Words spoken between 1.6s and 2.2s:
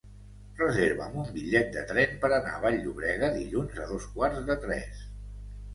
de tren